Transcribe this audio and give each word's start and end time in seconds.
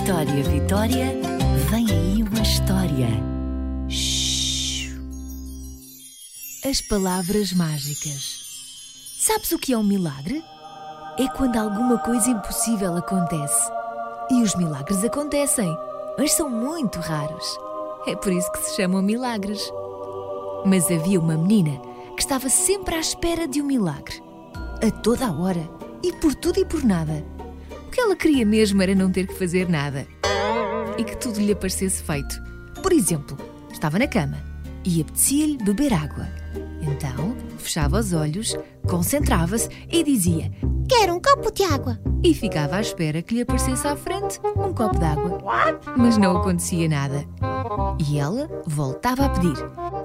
Vitória, 0.00 0.42
Vitória, 0.44 1.06
vem 1.68 1.86
aí 1.90 2.22
uma 2.22 2.40
história. 2.40 3.06
Shhh. 3.86 4.96
As 6.64 6.80
palavras 6.80 7.52
mágicas. 7.52 8.40
Sabes 9.20 9.52
o 9.52 9.58
que 9.58 9.74
é 9.74 9.78
um 9.78 9.84
milagre? 9.84 10.42
É 11.18 11.28
quando 11.28 11.58
alguma 11.58 11.98
coisa 11.98 12.30
impossível 12.30 12.96
acontece. 12.96 13.70
E 14.30 14.42
os 14.42 14.54
milagres 14.54 15.04
acontecem, 15.04 15.70
mas 16.18 16.32
são 16.32 16.48
muito 16.48 16.98
raros. 16.98 17.58
É 18.06 18.16
por 18.16 18.32
isso 18.32 18.50
que 18.52 18.58
se 18.58 18.76
chamam 18.76 19.02
milagres. 19.02 19.70
Mas 20.64 20.90
havia 20.90 21.20
uma 21.20 21.36
menina 21.36 21.78
que 22.16 22.22
estava 22.22 22.48
sempre 22.48 22.94
à 22.94 23.00
espera 23.00 23.46
de 23.46 23.60
um 23.60 23.66
milagre. 23.66 24.22
A 24.82 24.90
toda 25.02 25.26
a 25.26 25.32
hora. 25.32 25.68
E 26.02 26.10
por 26.14 26.34
tudo 26.34 26.58
e 26.58 26.64
por 26.64 26.82
nada. 26.82 27.22
O 27.90 27.92
que 27.92 28.00
ela 28.00 28.14
queria 28.14 28.46
mesmo 28.46 28.80
era 28.80 28.94
não 28.94 29.10
ter 29.10 29.26
que 29.26 29.34
fazer 29.34 29.68
nada. 29.68 30.06
E 30.96 31.02
que 31.02 31.16
tudo 31.16 31.40
lhe 31.40 31.50
aparecesse 31.50 32.00
feito. 32.00 32.40
Por 32.80 32.92
exemplo, 32.92 33.36
estava 33.72 33.98
na 33.98 34.06
cama 34.06 34.38
e 34.84 35.00
apetecia-lhe 35.00 35.58
beber 35.58 35.92
água. 35.92 36.28
Então, 36.80 37.36
fechava 37.58 37.98
os 37.98 38.12
olhos, 38.12 38.56
concentrava-se 38.88 39.68
e 39.90 40.04
dizia: 40.04 40.52
Quero 40.88 41.16
um 41.16 41.20
copo 41.20 41.50
de 41.50 41.64
água. 41.64 41.98
E 42.22 42.32
ficava 42.32 42.76
à 42.76 42.80
espera 42.80 43.22
que 43.22 43.34
lhe 43.34 43.40
aparecesse 43.40 43.88
à 43.88 43.96
frente 43.96 44.38
um 44.56 44.72
copo 44.72 44.96
de 44.96 45.06
água. 45.06 45.40
Mas 45.96 46.16
não 46.16 46.36
acontecia 46.36 46.88
nada. 46.88 47.26
E 48.08 48.20
ela 48.20 48.48
voltava 48.68 49.24
a 49.24 49.30
pedir: 49.30 49.56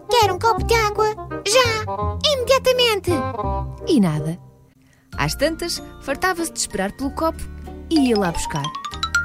Quero 0.09 0.33
um 0.33 0.39
copo 0.39 0.63
de 0.63 0.73
água. 0.73 1.05
Já! 1.45 1.85
Imediatamente! 2.33 3.11
E 3.87 3.99
nada. 3.99 4.39
Às 5.15 5.35
tantas, 5.35 5.83
fartava-se 6.01 6.51
de 6.51 6.59
esperar 6.59 6.91
pelo 6.93 7.11
copo 7.11 7.55
e 7.89 8.09
ia 8.09 8.17
lá 8.17 8.31
buscar. 8.31 8.65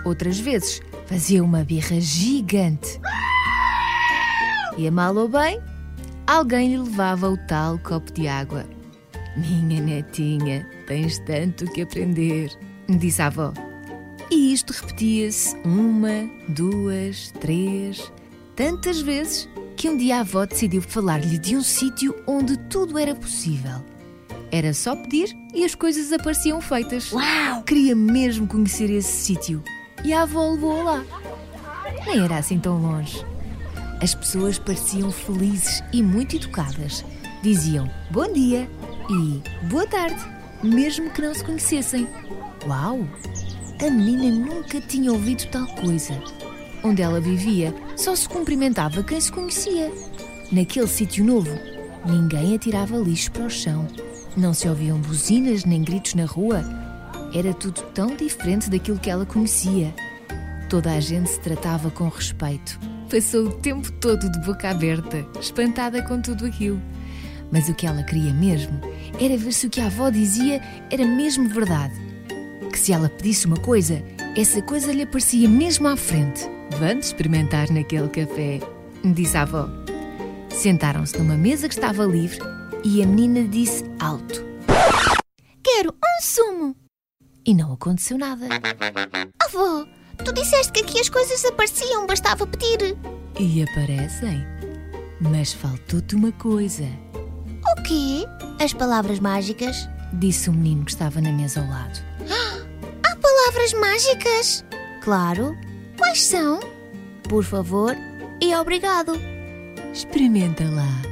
Outras 0.04 0.38
vezes, 0.38 0.80
fazia 1.06 1.42
uma 1.42 1.64
birra 1.64 2.00
gigante. 2.00 3.00
E 4.78 4.86
a 4.86 4.90
mal 4.90 5.14
ou 5.16 5.28
bem, 5.28 5.60
alguém 6.26 6.70
lhe 6.70 6.78
levava 6.78 7.28
o 7.28 7.36
tal 7.46 7.78
copo 7.78 8.12
de 8.12 8.28
água. 8.28 8.64
Minha 9.36 9.80
netinha, 9.80 10.68
tens 10.86 11.18
tanto 11.20 11.64
que 11.66 11.82
aprender, 11.82 12.50
disse 12.88 13.22
a 13.22 13.26
avó. 13.26 13.52
E 14.30 14.52
isto 14.52 14.72
repetia-se 14.72 15.56
uma, 15.64 16.28
duas, 16.48 17.32
três, 17.40 18.12
tantas 18.54 19.00
vezes 19.00 19.48
que 19.76 19.88
um 19.88 19.96
dia 19.96 20.18
a 20.18 20.20
avó 20.20 20.46
decidiu 20.46 20.82
falar-lhe 20.82 21.38
de 21.38 21.56
um 21.56 21.62
sítio 21.62 22.14
onde 22.26 22.56
tudo 22.56 22.98
era 22.98 23.14
possível. 23.14 23.84
Era 24.52 24.74
só 24.74 24.96
pedir 24.96 25.36
e 25.54 25.64
as 25.64 25.74
coisas 25.74 26.12
apareciam 26.12 26.60
feitas. 26.60 27.12
Uau! 27.12 27.62
Queria 27.62 27.94
mesmo 27.94 28.46
conhecer 28.46 28.90
esse 28.90 29.12
sítio 29.12 29.62
e 30.04 30.12
a 30.12 30.22
avó 30.22 30.50
levou-a 30.50 30.82
lá. 30.82 31.04
Nem 32.06 32.24
era 32.24 32.38
assim 32.38 32.58
tão 32.58 32.80
longe. 32.80 33.24
As 34.02 34.14
pessoas 34.14 34.58
pareciam 34.58 35.12
felizes 35.12 35.82
e 35.92 36.02
muito 36.02 36.36
educadas. 36.36 37.04
Diziam 37.42 37.88
bom 38.10 38.30
dia 38.32 38.68
e 39.08 39.66
boa 39.66 39.86
tarde, 39.86 40.20
mesmo 40.62 41.10
que 41.10 41.22
não 41.22 41.34
se 41.34 41.44
conhecessem. 41.44 42.08
Uau! 42.66 43.06
A 43.80 43.90
menina 43.90 44.30
nunca 44.30 44.80
tinha 44.80 45.12
ouvido 45.12 45.46
tal 45.50 45.66
coisa. 45.66 46.20
Onde 46.82 47.02
ela 47.02 47.20
vivia, 47.20 47.74
só 47.96 48.16
se 48.16 48.28
cumprimentava 48.28 49.02
quem 49.02 49.20
se 49.20 49.30
conhecia. 49.30 49.92
Naquele 50.50 50.86
sítio 50.86 51.24
novo, 51.24 51.50
ninguém 52.04 52.54
atirava 52.54 52.96
lixo 52.96 53.30
para 53.30 53.44
o 53.44 53.50
chão. 53.50 53.86
Não 54.36 54.54
se 54.54 54.68
ouviam 54.68 54.98
buzinas 54.98 55.64
nem 55.64 55.82
gritos 55.82 56.14
na 56.14 56.24
rua. 56.24 56.62
Era 57.34 57.52
tudo 57.52 57.82
tão 57.94 58.14
diferente 58.14 58.70
daquilo 58.70 58.98
que 58.98 59.10
ela 59.10 59.26
conhecia. 59.26 59.92
Toda 60.68 60.92
a 60.92 61.00
gente 61.00 61.30
se 61.30 61.40
tratava 61.40 61.90
com 61.90 62.08
respeito. 62.08 62.78
Passou 63.10 63.46
o 63.46 63.52
tempo 63.52 63.90
todo 63.92 64.30
de 64.30 64.40
boca 64.40 64.70
aberta, 64.70 65.26
espantada 65.40 66.00
com 66.02 66.20
tudo 66.20 66.46
aquilo. 66.46 66.80
Mas 67.50 67.68
o 67.68 67.74
que 67.74 67.86
ela 67.86 68.04
queria 68.04 68.32
mesmo 68.32 68.80
era 69.20 69.36
ver 69.36 69.52
se 69.52 69.66
o 69.66 69.70
que 69.70 69.80
a 69.80 69.86
avó 69.86 70.10
dizia 70.10 70.62
era 70.90 71.04
mesmo 71.04 71.48
verdade. 71.48 71.94
Que 72.70 72.78
se 72.78 72.92
ela 72.92 73.08
pedisse 73.08 73.46
uma 73.46 73.56
coisa, 73.56 74.00
essa 74.36 74.62
coisa 74.62 74.92
lhe 74.92 75.02
aparecia 75.02 75.48
mesmo 75.48 75.88
à 75.88 75.96
frente. 75.96 76.48
Vamos 76.78 77.06
experimentar 77.06 77.68
naquele 77.72 78.08
café, 78.08 78.60
disse 79.04 79.36
a 79.36 79.42
avó. 79.42 79.79
Sentaram-se 80.50 81.16
numa 81.18 81.36
mesa 81.36 81.68
que 81.68 81.74
estava 81.74 82.04
livre 82.04 82.38
e 82.84 83.02
a 83.02 83.06
menina 83.06 83.46
disse 83.48 83.84
alto. 83.98 84.44
Quero 85.62 85.90
um 85.90 86.22
sumo. 86.22 86.76
E 87.46 87.54
não 87.54 87.72
aconteceu 87.72 88.18
nada. 88.18 88.46
Avó, 89.42 89.86
tu 90.24 90.32
disseste 90.32 90.72
que 90.72 90.80
aqui 90.80 91.00
as 91.00 91.08
coisas 91.08 91.44
apareciam, 91.44 92.06
bastava 92.06 92.46
pedir. 92.46 92.96
E 93.38 93.62
aparecem. 93.62 94.44
Mas 95.20 95.52
faltou-te 95.52 96.14
uma 96.14 96.32
coisa, 96.32 96.84
O 97.14 97.82
quê? 97.82 98.24
As 98.62 98.72
palavras 98.72 99.18
mágicas? 99.20 99.88
disse 100.14 100.50
o 100.50 100.52
menino 100.52 100.84
que 100.84 100.90
estava 100.90 101.20
na 101.20 101.30
mesa 101.32 101.60
ao 101.60 101.68
lado. 101.68 102.00
Há 103.06 103.16
palavras 103.16 103.72
mágicas? 103.74 104.64
Claro, 105.02 105.56
Quais 105.96 106.22
são? 106.22 106.58
por 107.28 107.44
favor, 107.44 107.94
E 108.42 108.54
obrigado. 108.54 109.12
Experimenta 109.92 110.64
lá. 110.64 111.02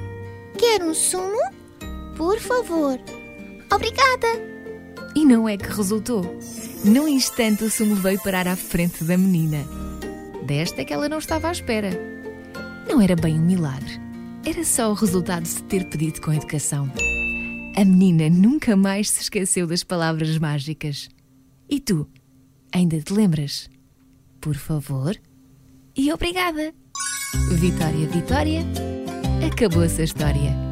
Quero 0.58 0.90
um 0.90 0.94
sumo? 0.94 1.38
Por 2.16 2.38
favor. 2.40 2.98
Obrigada. 3.72 4.26
E 5.14 5.24
não 5.24 5.48
é 5.48 5.56
que 5.56 5.68
resultou. 5.68 6.24
Num 6.84 7.08
instante 7.08 7.64
o 7.64 7.70
sumo 7.70 7.94
veio 7.96 8.20
parar 8.22 8.46
à 8.46 8.56
frente 8.56 9.04
da 9.04 9.16
menina. 9.16 9.64
Desta 10.46 10.82
é 10.82 10.84
que 10.84 10.92
ela 10.92 11.08
não 11.08 11.18
estava 11.18 11.48
à 11.48 11.52
espera. 11.52 11.90
Não 12.88 13.00
era 13.00 13.14
bem 13.14 13.38
um 13.38 13.44
milagre. 13.44 14.00
Era 14.44 14.64
só 14.64 14.90
o 14.90 14.94
resultado 14.94 15.44
de 15.44 15.62
ter 15.64 15.88
pedido 15.88 16.20
com 16.20 16.32
educação. 16.32 16.90
A 17.76 17.84
menina 17.84 18.30
nunca 18.30 18.74
mais 18.76 19.10
se 19.10 19.22
esqueceu 19.22 19.66
das 19.66 19.84
palavras 19.84 20.38
mágicas. 20.38 21.08
E 21.68 21.78
tu? 21.80 22.08
Ainda 22.72 23.00
te 23.00 23.12
lembras? 23.12 23.68
Por 24.40 24.54
favor 24.54 25.16
e 25.98 26.12
obrigada. 26.12 26.72
Vitória, 27.34 28.06
Vitória, 28.08 28.64
acabou-se 29.46 30.00
a 30.00 30.04
história. 30.04 30.67